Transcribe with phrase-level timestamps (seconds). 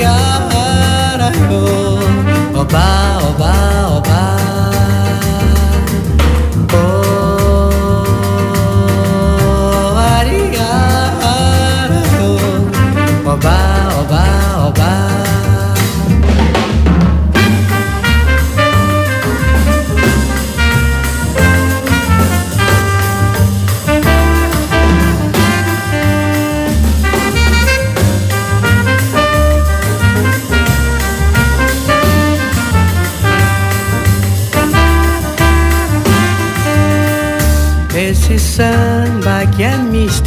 [0.00, 0.49] Yeah.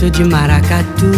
[0.06, 1.12] É de maracatu.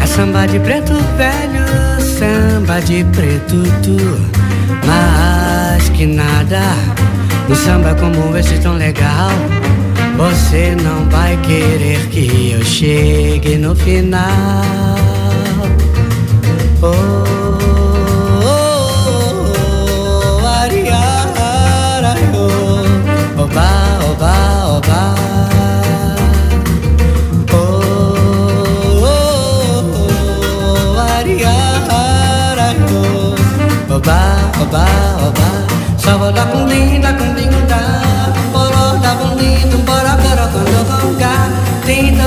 [0.00, 1.64] É samba de preto velho,
[2.00, 3.96] samba de preto tu.
[4.86, 6.62] Mas que nada,
[7.48, 9.30] um samba como esse tão legal.
[10.16, 14.96] Você não vai querer que eu chegue no final.
[16.82, 17.38] Oh.
[24.08, 25.57] oba, oba
[34.66, 34.86] ba
[35.38, 35.48] ba
[36.02, 37.82] sa ba la kung di la kung di da
[38.52, 41.34] ba ba da kung di tumbara kara ra ka ra kung do kung ga
[41.86, 42.17] di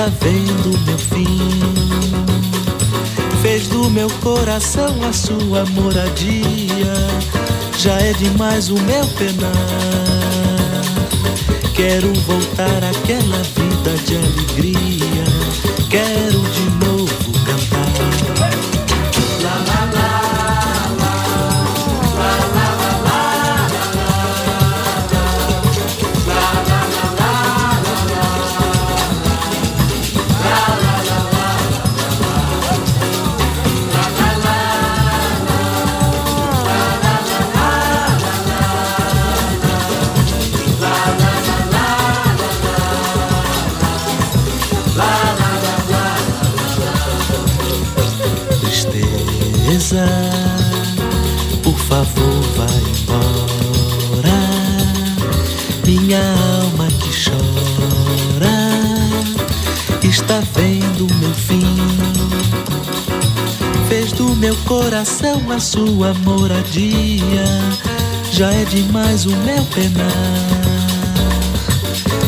[0.00, 1.26] está vendo meu fim.
[3.42, 6.94] Fez do meu coração a sua moradia.
[7.78, 9.52] Já é demais o meu penar.
[11.74, 15.24] Quero voltar àquela vida de alegria.
[15.90, 16.79] Quero de
[60.30, 61.76] está vendo meu fim.
[63.88, 67.44] Fez do meu coração a sua moradia.
[68.30, 70.06] Já é demais o meu penar.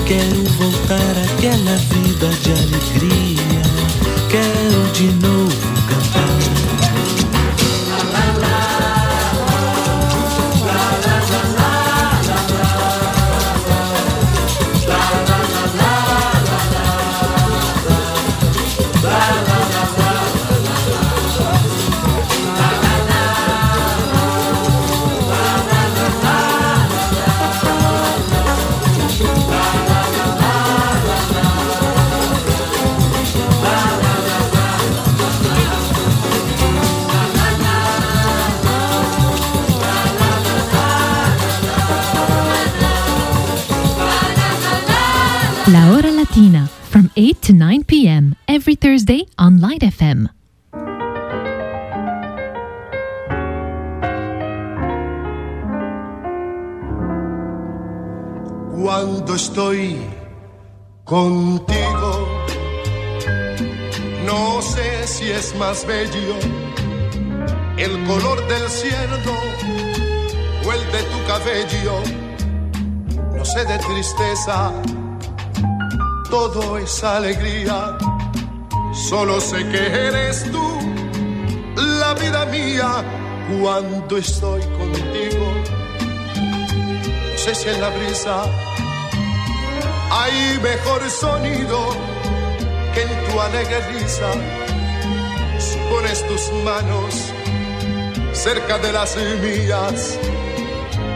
[0.04, 3.62] Quero voltar àquela vida de alegria.
[4.28, 6.41] Quero de novo
[45.72, 48.36] La Hora Latina from 8 to 9 p.m.
[48.46, 50.28] every Thursday on Light FM.
[58.82, 59.96] Cuando estoy
[61.04, 62.44] contigo,
[64.26, 66.36] no sé si es más bello
[67.78, 69.16] el color del cielo
[70.66, 72.02] o el de tu cabello.
[73.34, 74.70] No sé de tristeza
[76.32, 77.98] todo es alegría.
[78.94, 80.66] Solo sé que eres tú,
[81.76, 82.90] la vida mía,
[83.60, 85.46] cuando estoy contigo.
[87.32, 88.44] No sé si en la brisa
[90.10, 91.78] hay mejor sonido
[92.94, 94.30] que en tu alegre risa.
[95.58, 97.14] Si pones tus manos
[98.32, 100.18] cerca de las mías,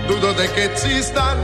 [0.09, 1.39] dudo de que existan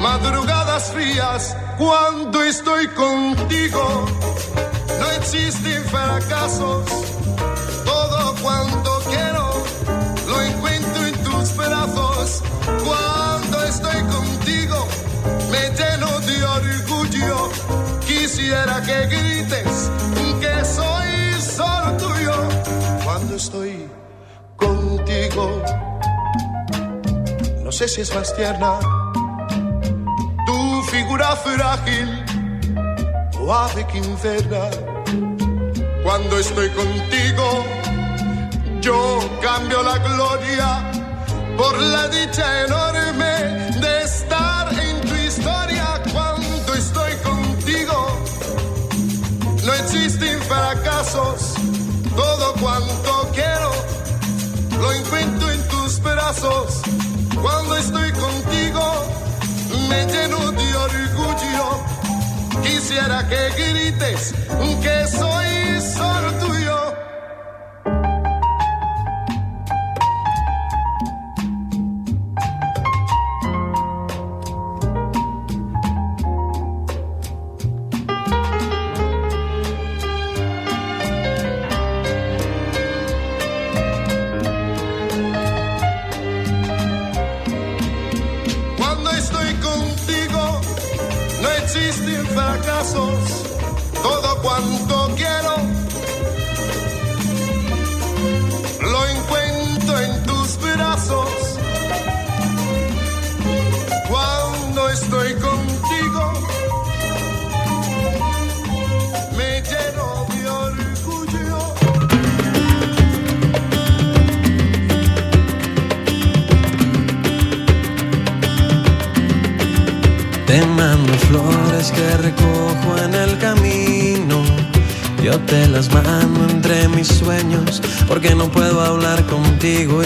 [0.00, 4.06] madrugadas frías cuando estoy contigo.
[4.98, 6.84] No existen fracasos,
[7.84, 9.50] todo cuanto quiero
[10.26, 12.42] lo encuentro en tus brazos.
[12.84, 14.86] Cuando estoy contigo,
[15.50, 17.50] me lleno de orgullo.
[18.06, 19.90] Quisiera que grites
[20.40, 22.34] que soy solo tuyo.
[23.04, 23.88] Cuando estoy
[24.56, 25.62] contigo,
[27.62, 28.78] no sé si es más tierna
[30.94, 32.08] figura frágil
[33.40, 34.64] o ave que inferna.
[36.04, 37.46] Cuando estoy contigo,
[38.80, 38.96] yo
[39.42, 40.68] cambio la gloria
[41.56, 43.32] por la dicha enorme
[43.84, 45.86] de estar en tu historia.
[46.12, 47.96] Cuando estoy contigo,
[49.66, 51.54] no existen fracasos,
[52.14, 53.70] todo cuanto quiero
[54.80, 56.82] lo encuentro en tus brazos.
[57.42, 59.23] Cuando estoy contigo,
[59.94, 61.66] me lleno de orgullo.
[62.62, 64.34] Quisiera que grites
[64.82, 66.43] que soy solo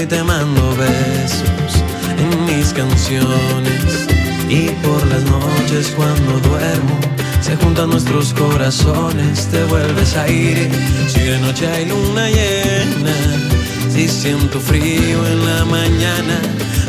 [0.03, 1.83] y te mando besos
[2.19, 4.07] en mis canciones.
[4.49, 6.99] Y por las noches cuando duermo
[7.41, 10.71] se juntan nuestros corazones, te vuelves a ir.
[11.09, 13.17] Si de noche hay luna llena,
[13.93, 16.41] si siento frío en la mañana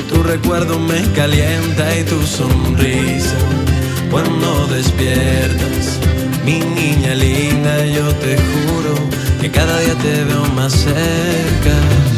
[0.10, 3.36] tu recuerdo me calienta y tu sonrisa
[4.10, 6.00] cuando despiertas.
[6.46, 8.96] Mi niña linda, yo te juro
[9.40, 12.09] que cada día te veo más cerca.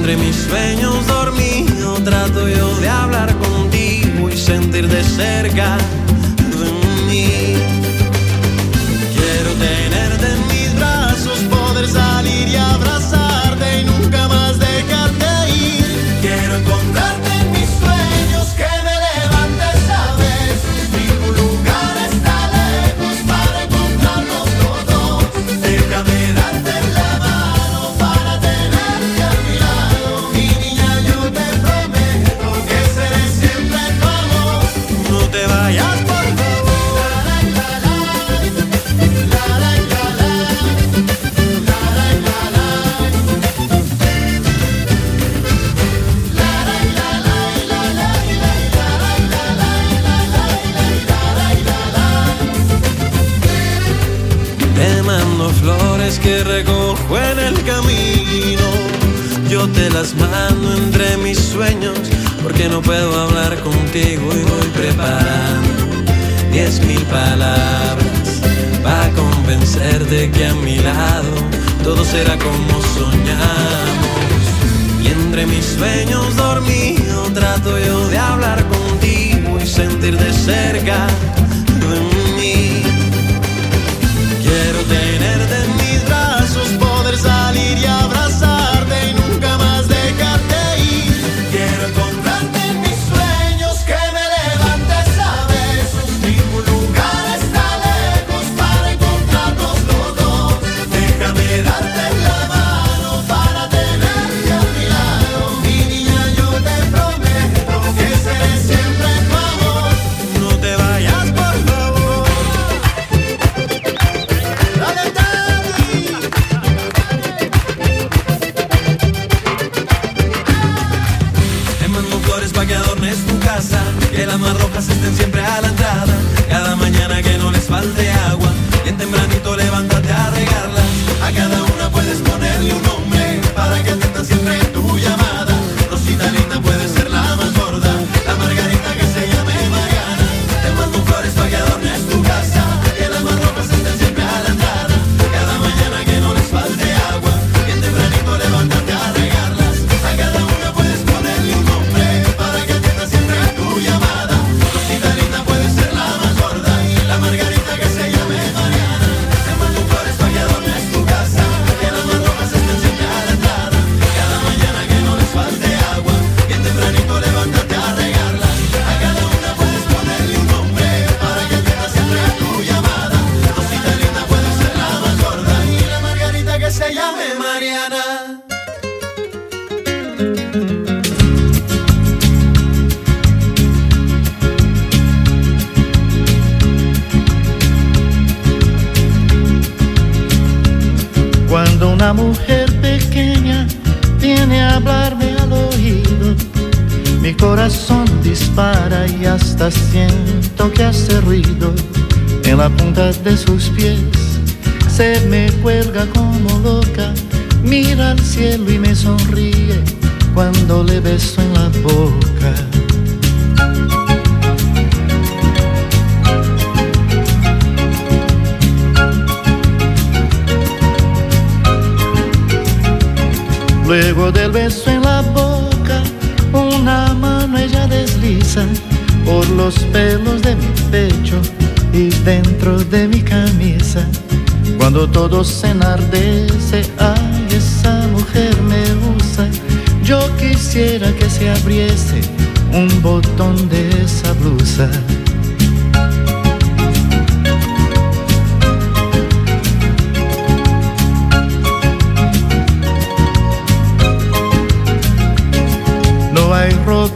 [0.00, 5.76] Entre mis sueños dormido trato yo de hablar contigo y sentir de cerca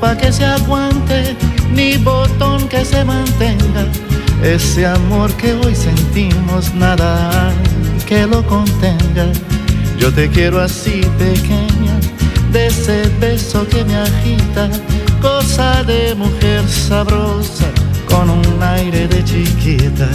[0.00, 1.36] pa' que se aguante,
[1.72, 3.84] ni botón que se mantenga.
[4.42, 7.52] Ese amor que hoy sentimos, nada
[8.06, 9.26] que lo contenga.
[9.98, 11.94] Yo te quiero así pequeña,
[12.52, 14.68] de ese beso que me agita,
[15.20, 17.66] cosa de mujer sabrosa,
[18.08, 20.08] con un aire de chiquita.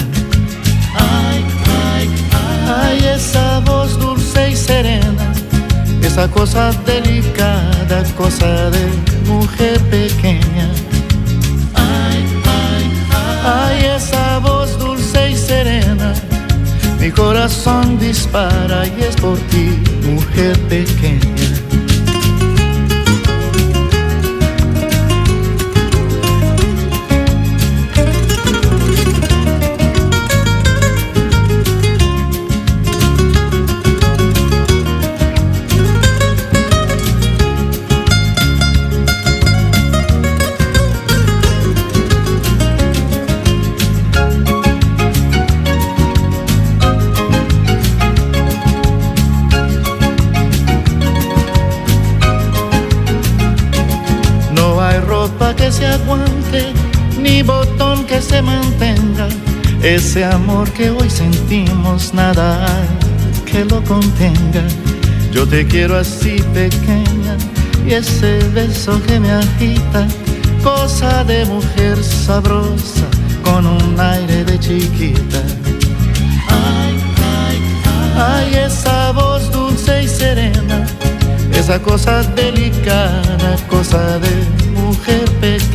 [0.95, 1.45] Ay,
[1.85, 5.28] ay, ay, ay esa voz dulce y serena
[6.09, 8.85] esa cosa delicada, cosa de
[9.27, 10.67] mujer pequeña.
[11.75, 16.13] Ay, ay, ay, ay, esa voz dulce y serena.
[16.99, 19.67] Mi corazón dispara y es por ti,
[20.03, 21.58] mujer pequeña.
[58.41, 59.27] mantenga
[59.81, 64.63] ese amor que hoy sentimos, nada hay que lo contenga.
[65.31, 67.37] Yo te quiero así pequeña
[67.87, 70.07] y ese beso que me agita,
[70.63, 73.07] cosa de mujer sabrosa
[73.43, 75.41] con un aire de chiquita.
[76.49, 76.95] Ay,
[77.37, 77.57] ay,
[78.17, 80.85] ay esa voz dulce y serena,
[81.53, 84.31] esa cosa delicada, cosa de
[84.79, 85.68] mujer pequeña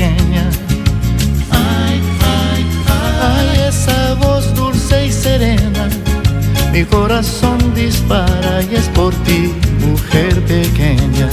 [6.75, 11.29] mi corazón dispara y es por ti, mujer pequeña.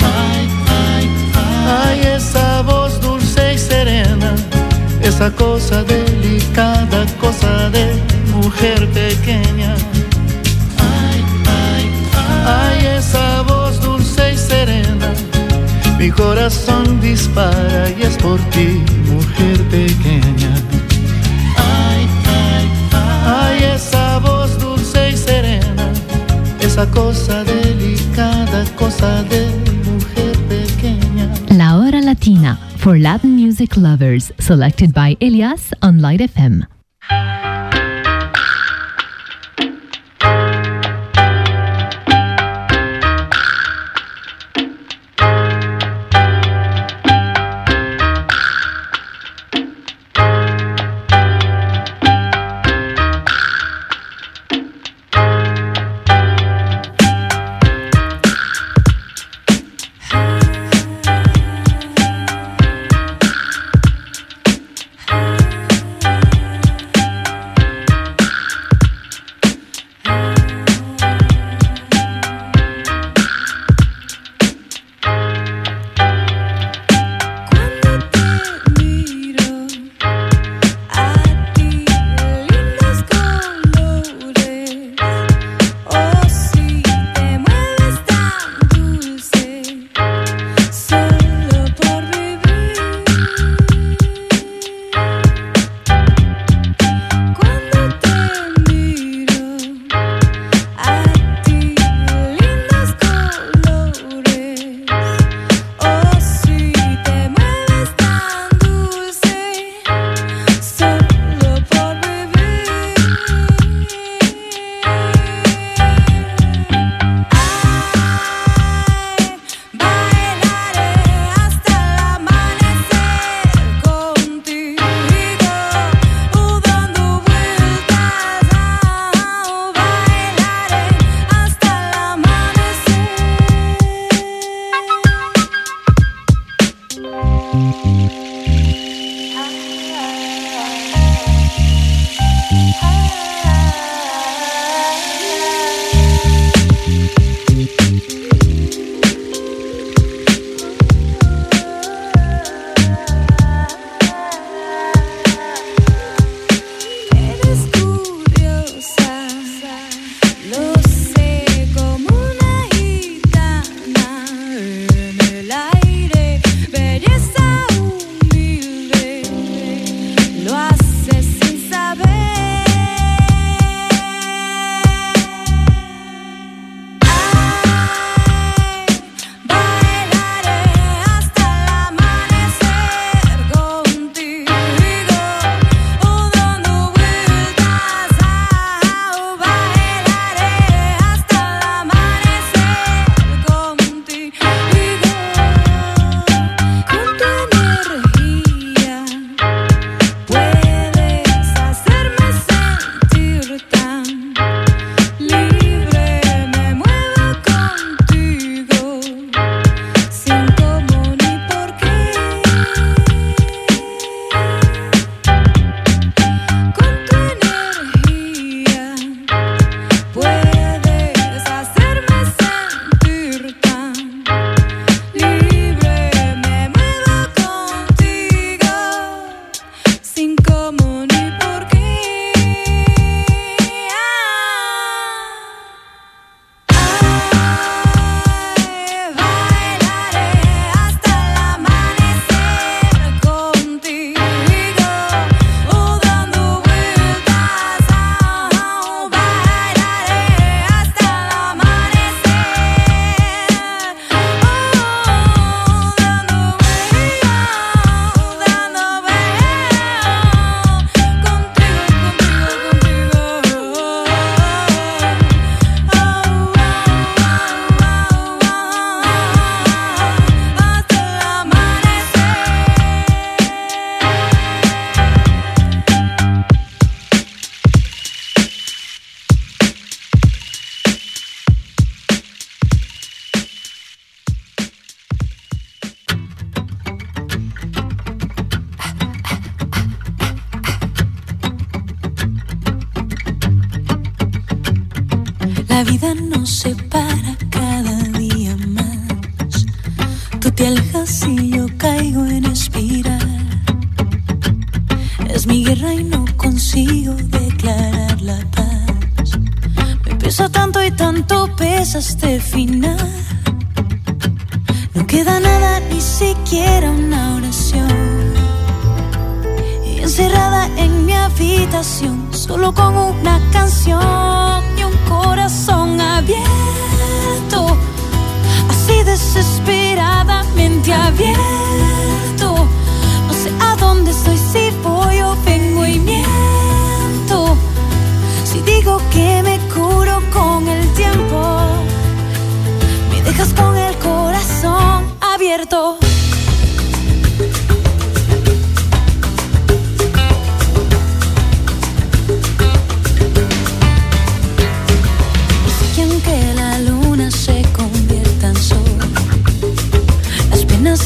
[0.00, 0.48] Ay,
[0.84, 1.08] ay,
[1.80, 4.34] ay, esa voz dulce y serena,
[5.00, 7.86] esa cosa delicada, cosa de
[8.34, 9.76] mujer pequeña.
[12.44, 15.10] Ay, esa voz dulce y serena,
[16.00, 20.61] mi corazón dispara y es por ti, mujer pequeña.
[26.72, 29.46] Esa cosa delicada, cosa de
[29.84, 31.30] mujer pequeña.
[31.50, 36.66] La Hora Latina for Latin music lovers, selected by Elias on Light FM.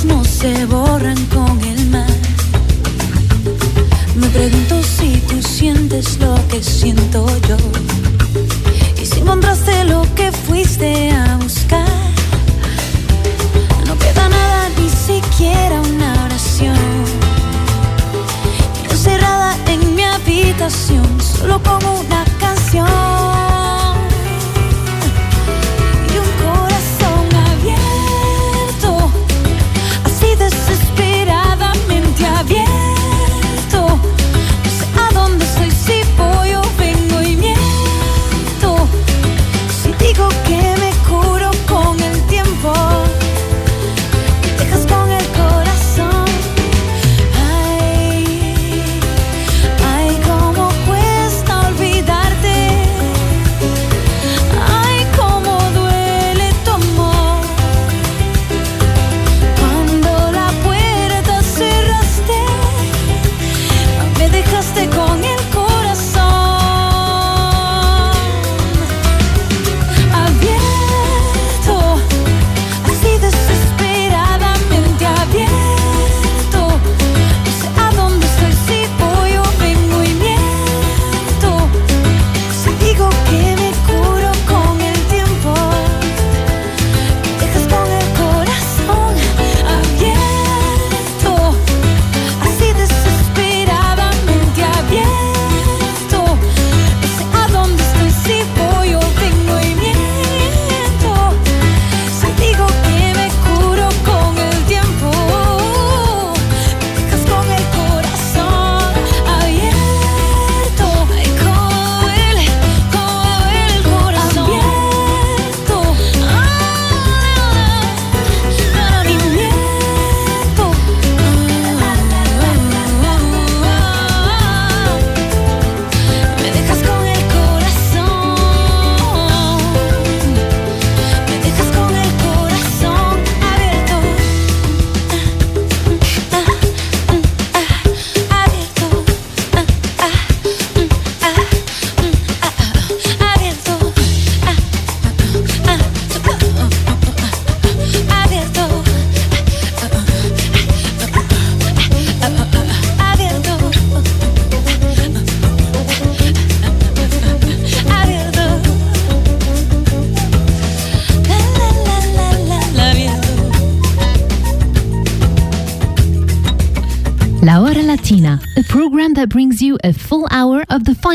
[0.05, 2.11] No se borran con el mar.
[4.17, 7.57] Me pregunto si tú sientes lo que siento yo.
[9.01, 11.87] Y si encontraste lo que fuiste a buscar.
[13.87, 16.77] No queda nada, ni siquiera una oración.
[18.91, 22.89] Encerrada en mi habitación, solo con una canción.
[26.13, 27.96] Y un corazón abierto,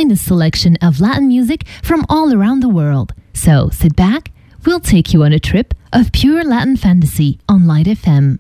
[0.02, 3.14] finest selection of Latin music from all around the world.
[3.34, 4.32] So sit back,
[4.66, 8.40] we'll take you on a trip of pure Latin fantasy on Light FM.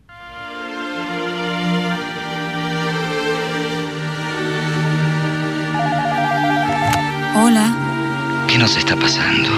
[7.35, 7.67] Hola,
[8.47, 9.49] ¿Qué nos está pasando?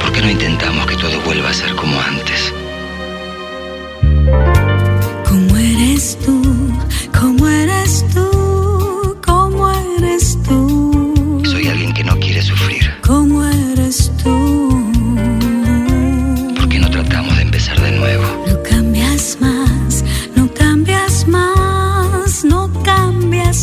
[0.00, 2.52] ¿Por qué no intentamos que todo vuelva a ser como antes?
[5.28, 6.42] ¿cómo eres tú?
[7.12, 8.25] ¿Cómo eres tú?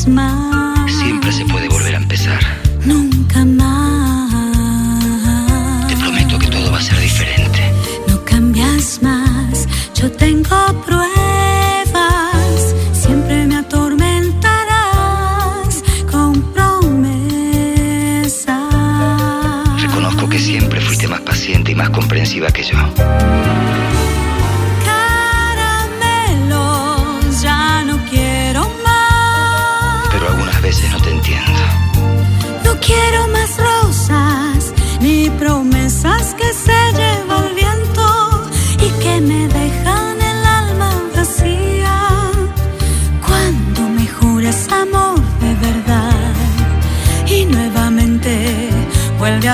[0.07, 0.91] Más.
[0.91, 2.39] Siempre se puede volver a empezar.
[2.85, 4.29] Nunca más.
[5.87, 7.71] Te prometo que todo va a ser diferente.
[8.07, 12.75] No cambias más, yo tengo pruebas.
[12.93, 17.13] Siempre me atormentarás con promesas.
[19.81, 20.97] Reconozco que siempre fui
[21.91, 22.77] comprensiva que yo.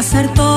[0.09, 0.48] Ser todo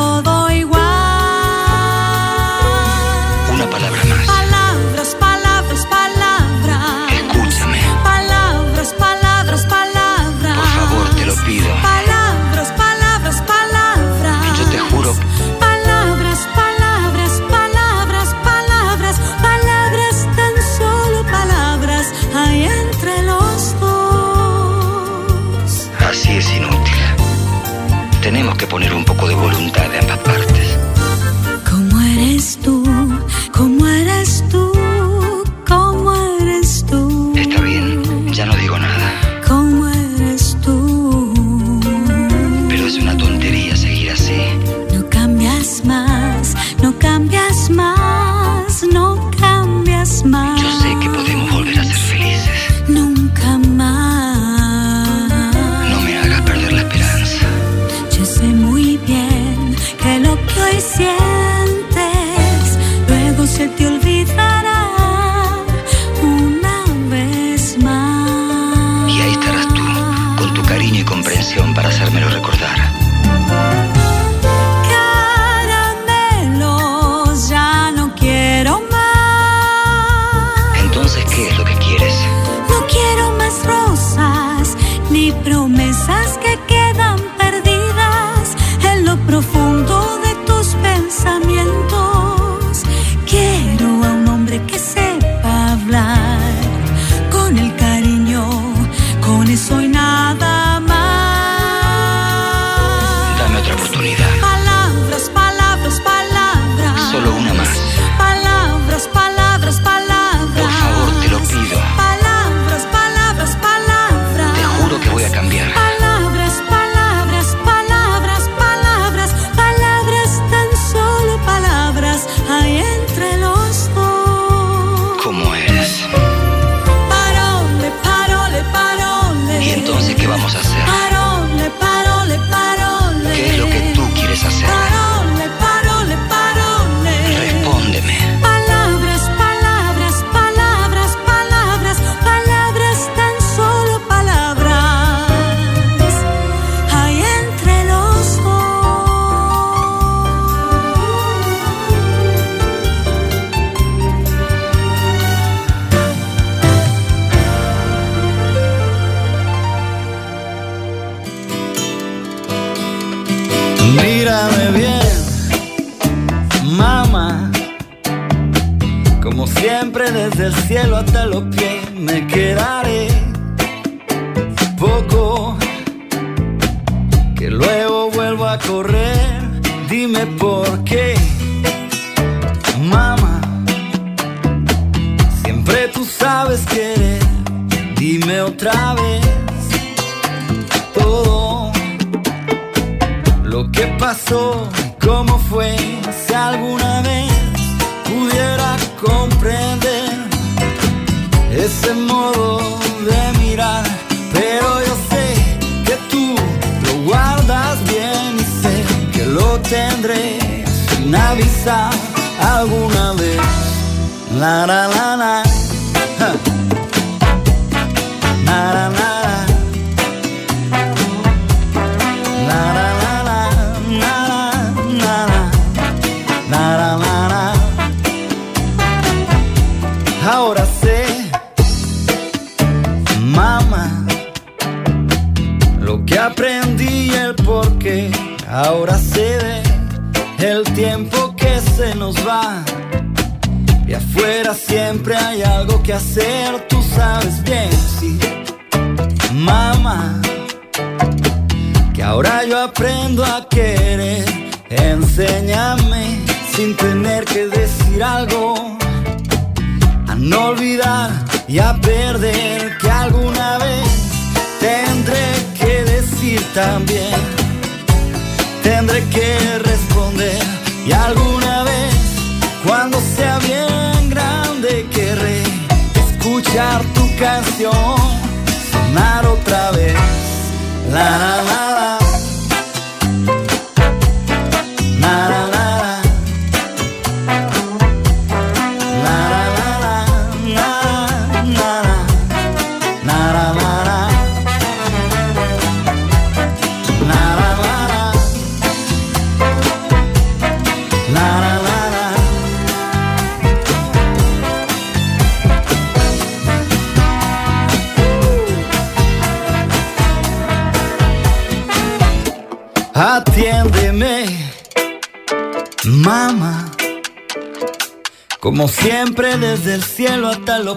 [246.02, 246.41] say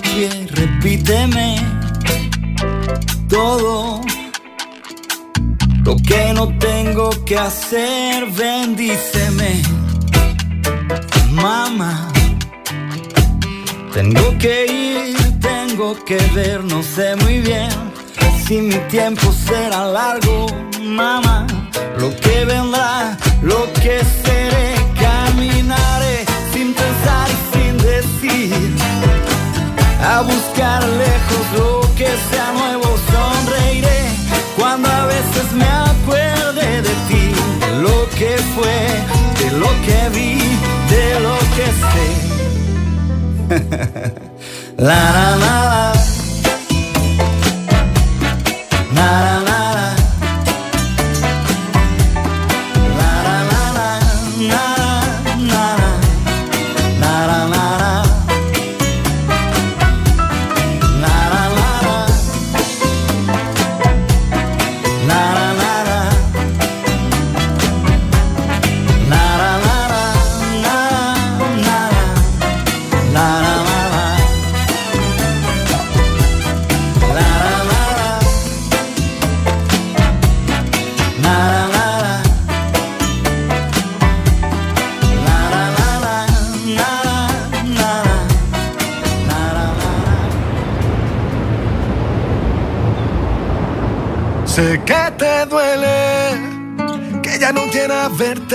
[0.01, 1.55] repíteme
[3.29, 4.01] todo
[5.83, 9.61] lo que no tengo que hacer, bendíceme,
[11.31, 12.11] mamá.
[13.93, 17.69] Tengo que ir, tengo que ver, no sé muy bien
[18.45, 20.47] si mi tiempo será largo,
[20.81, 21.47] mamá.
[21.97, 24.24] Lo que vendrá, lo que seré,
[30.07, 34.01] A buscar lejos lo que sea nuevo, sonreiré
[34.55, 38.77] cuando a veces me acuerde de ti, de lo que fue,
[39.39, 40.37] de lo que vi,
[40.93, 42.07] de lo que sé.
[44.77, 45.93] la la
[48.93, 49.44] la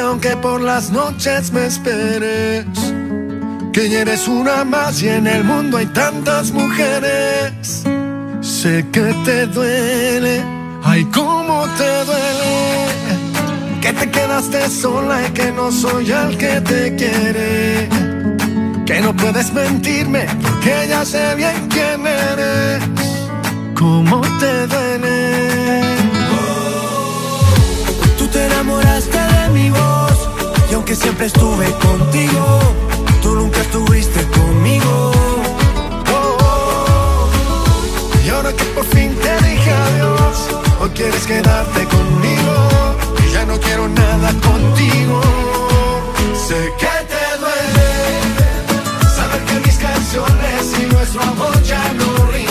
[0.02, 2.64] aunque por las noches me esperes.
[3.72, 7.84] Que ya eres una más y en el mundo hay tantas mujeres.
[8.40, 10.42] Sé que te duele,
[10.82, 12.86] ay cómo te duele.
[13.80, 17.88] Que te quedaste sola y que no soy el que te quiere.
[18.86, 22.82] Que no puedes mentirme porque ya sé bien quién eres.
[23.74, 25.80] ¿Cómo te duele?
[28.18, 29.19] Tú te enamoraste
[30.90, 32.58] aunque siempre estuve contigo,
[33.22, 35.12] tú nunca estuviste conmigo.
[38.24, 40.48] Y ahora que por fin te dije adiós,
[40.80, 42.54] hoy quieres quedarte conmigo
[43.24, 45.20] y ya no quiero nada contigo.
[46.48, 47.90] Sé que te duele
[49.14, 52.49] saber que mis canciones y nuestro amor ya no riman.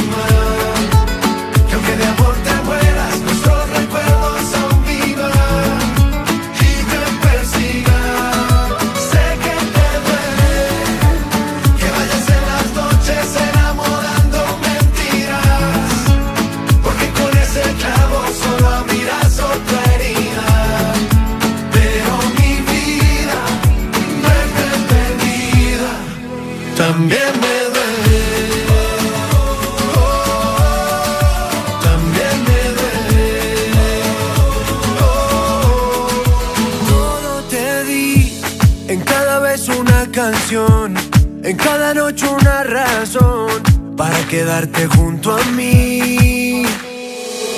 [41.93, 43.47] Noche una razón
[43.95, 46.63] para quedarte junto a mí.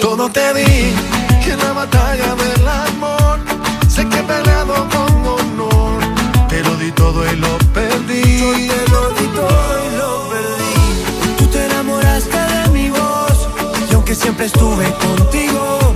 [0.01, 0.93] Todo te di
[1.51, 3.39] en la batalla del amor
[3.89, 5.99] sé que he peleado con honor.
[6.47, 8.21] Te lo di todo y lo perdí.
[8.39, 11.35] Yo te lo di todo y lo perdí.
[11.37, 13.49] Tú te enamoraste de mi voz
[13.89, 15.95] y aunque siempre estuve contigo,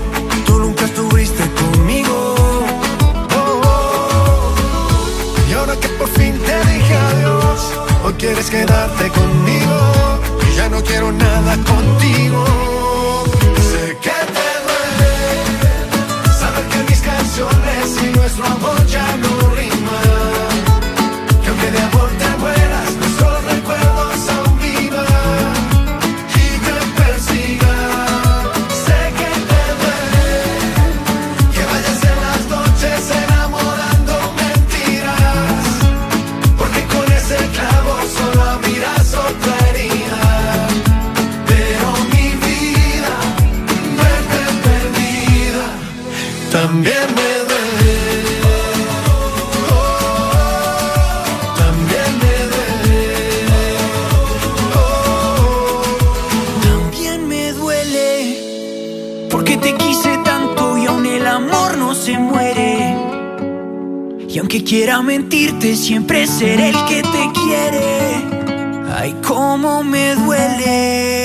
[8.25, 10.19] quieres quedarte conmigo
[10.49, 12.43] y ya no quiero nada contigo.
[13.69, 15.13] Sé que te duele
[16.39, 18.84] saber que mis canciones y nuestro amor
[46.55, 47.95] También me duele.
[49.69, 50.05] Oh,
[51.57, 53.03] también me duele.
[54.73, 55.83] Oh,
[56.63, 58.07] también me duele.
[59.29, 62.95] Porque te quise tanto y aún el amor no se muere.
[64.29, 68.23] Y aunque quiera mentirte, siempre seré el que te quiere.
[68.97, 71.24] Ay, cómo me duele.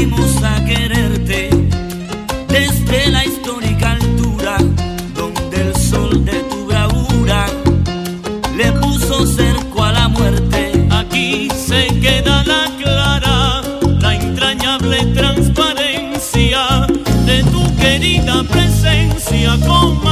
[0.00, 1.50] aprendimos a quererte
[2.48, 4.56] desde la histórica altura
[5.14, 7.46] donde el sol de tu bravura
[8.56, 10.86] le puso cerco a la muerte.
[10.90, 13.60] Aquí se queda la clara,
[14.00, 16.86] la entrañable transparencia
[17.26, 19.58] de tu querida presencia.
[19.66, 20.09] Con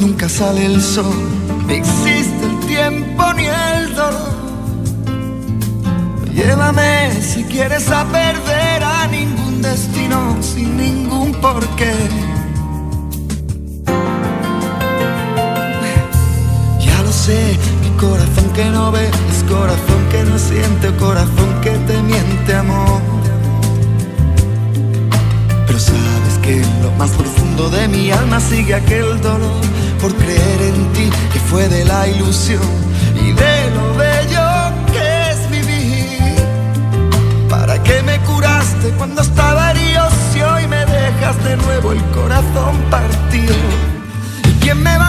[0.00, 1.27] nunca sale el sol,
[44.68, 45.07] quién me va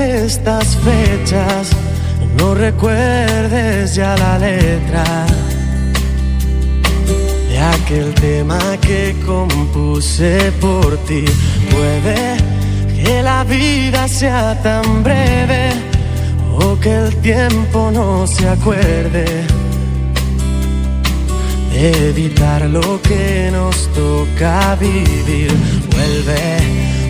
[0.00, 1.70] estas fechas
[2.38, 5.04] no recuerdes ya la letra
[7.48, 11.24] de aquel tema que compuse por ti.
[11.70, 12.36] Puede
[13.02, 15.72] que la vida sea tan breve
[16.58, 19.24] o que el tiempo no se acuerde
[21.72, 25.52] de evitar lo que nos toca vivir.
[25.90, 27.09] Vuelve,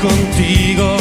[0.00, 0.97] contigo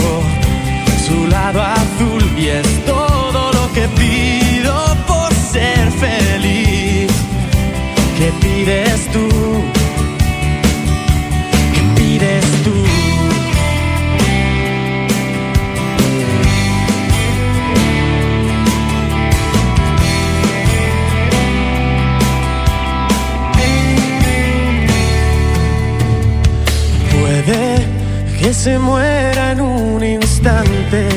[28.68, 31.07] se muera en un instante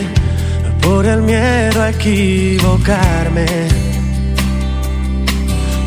[0.83, 3.47] por el miedo a equivocarme.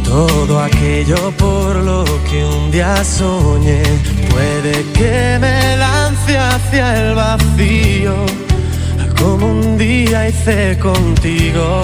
[0.03, 3.82] Todo aquello por lo que un día soñé
[4.32, 8.16] puede que me lance hacia el vacío,
[9.22, 11.82] como un día hice contigo,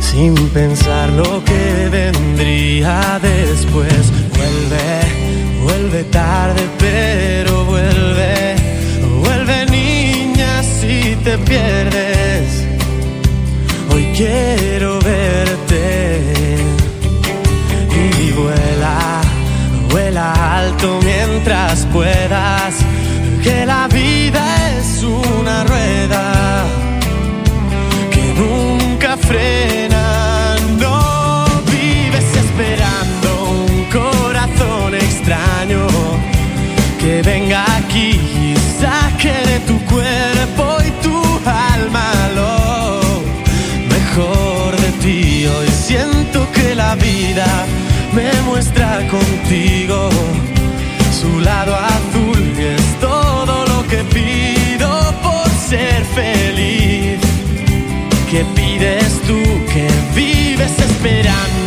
[0.00, 4.02] sin pensar lo que vendría después.
[4.36, 5.27] Vuelve,
[5.68, 8.56] vuelve tarde, pero vuelve,
[9.22, 12.64] vuelve niña si te pierdes.
[13.92, 16.56] Hoy quiero verte.
[18.20, 19.20] Y vuela,
[19.90, 22.74] vuela alto mientras puedas,
[23.42, 24.17] que la vida
[46.78, 47.46] la vida
[48.14, 50.08] me muestra contigo
[51.20, 57.18] su lado azul es todo lo que pido por ser feliz.
[58.30, 59.40] ¿Qué pides tú
[59.72, 61.57] que vives esperando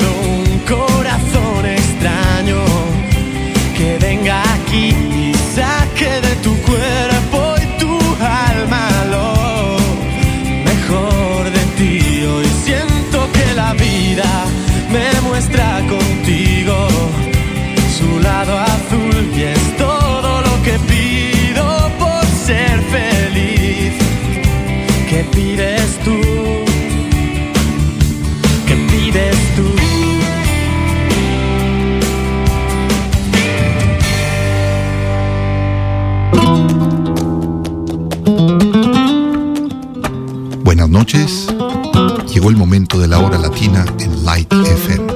[41.14, 45.14] Llegó el momento de la hora latina en Light FM.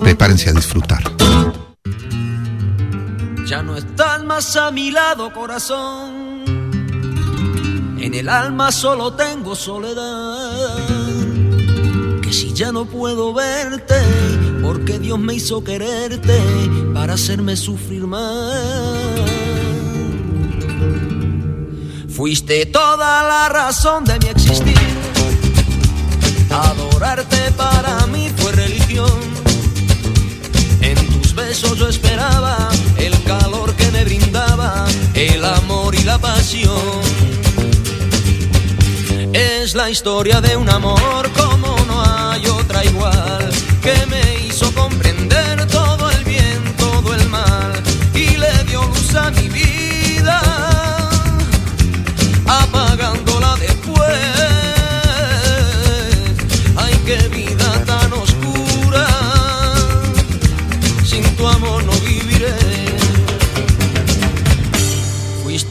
[0.00, 1.02] Prepárense a disfrutar.
[3.46, 6.44] Ya no estás más a mi lado, corazón.
[7.98, 10.76] En el alma solo tengo soledad.
[12.20, 13.94] Que si ya no puedo verte,
[14.60, 16.38] porque Dios me hizo quererte
[16.92, 19.32] para hacerme sufrir más.
[22.10, 24.71] Fuiste toda la razón de mi existir.
[26.52, 29.20] Adorarte para mí fue religión.
[30.80, 37.00] En tus besos yo esperaba el calor que me brindaba, el amor y la pasión.
[39.32, 43.21] Es la historia de un amor como no hay otra igual,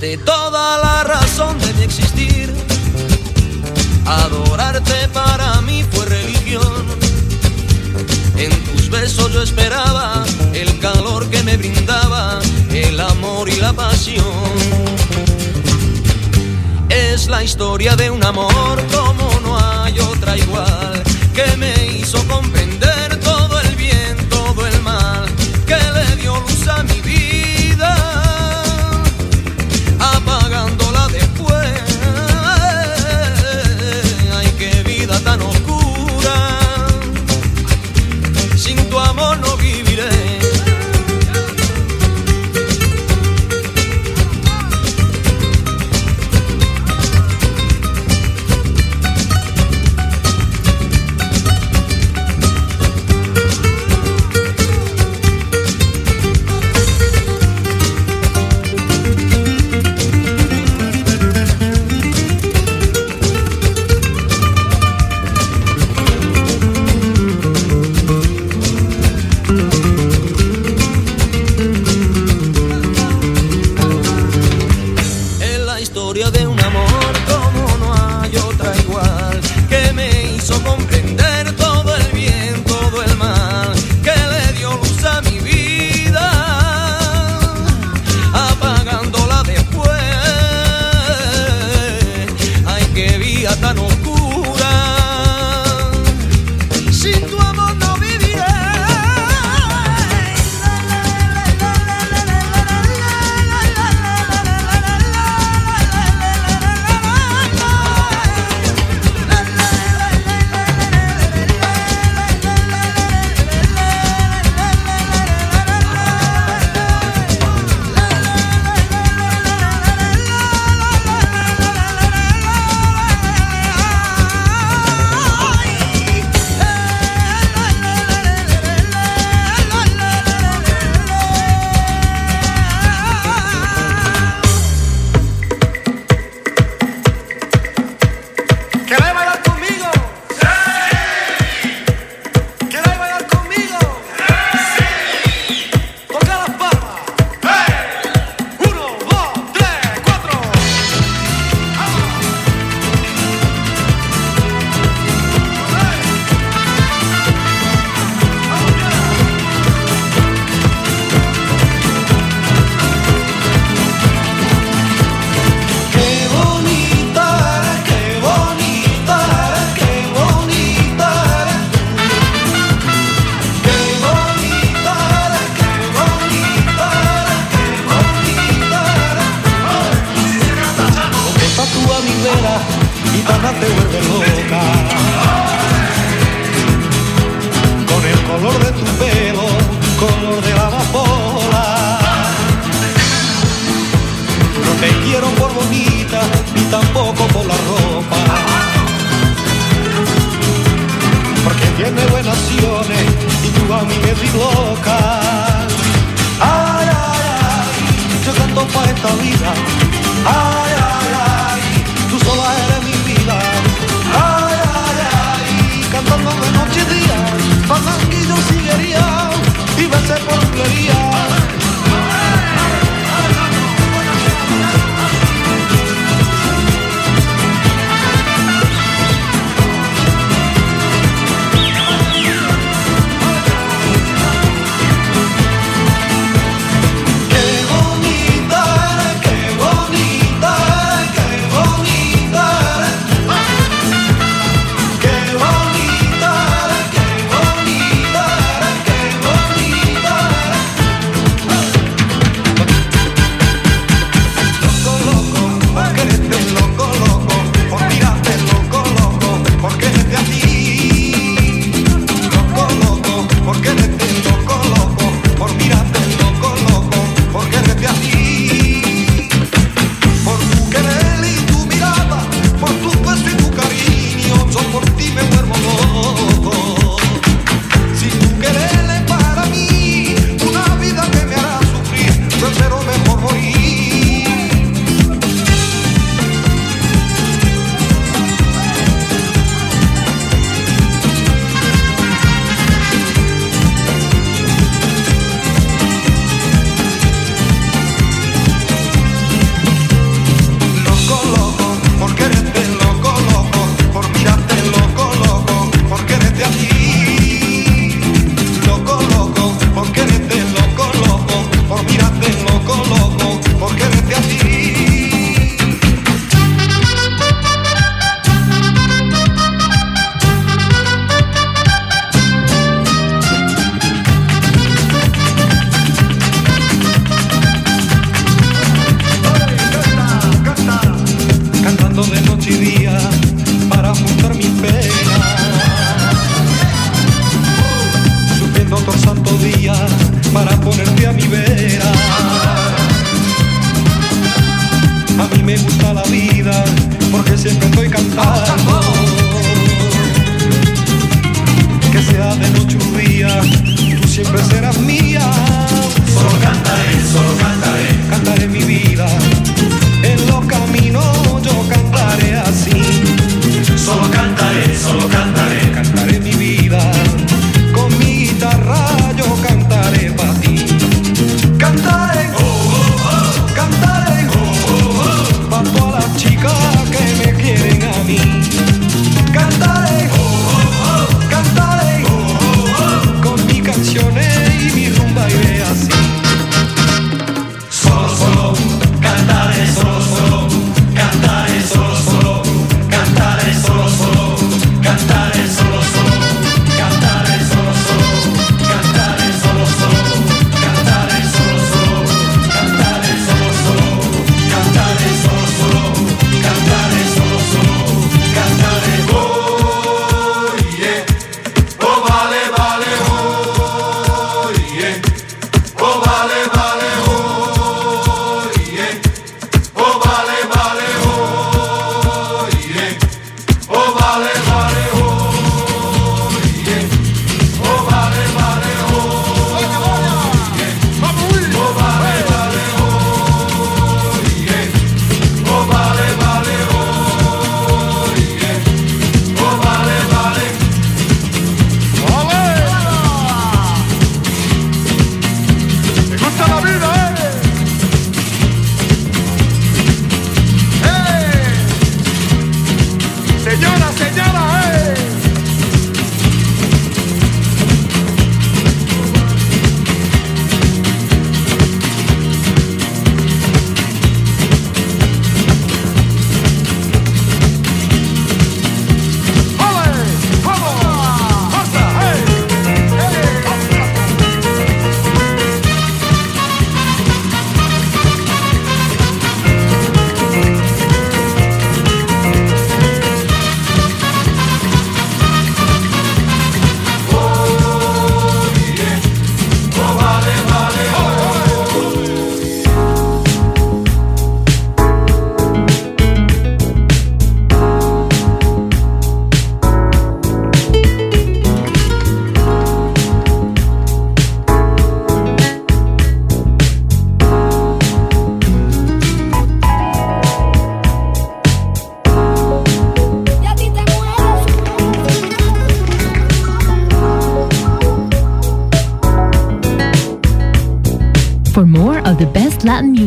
[0.02, 2.52] diste toda la razón de mi existir.
[4.06, 6.86] Adorarte para mí fue religión.
[8.36, 10.24] En tus besos yo esperaba
[10.54, 12.40] el calor que me brindaba,
[12.74, 14.26] el amor y la pasión.
[16.90, 22.61] Es la historia de un amor como no hay otra igual que me hizo comprender